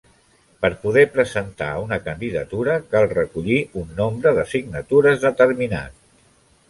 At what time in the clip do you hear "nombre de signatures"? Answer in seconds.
4.01-5.25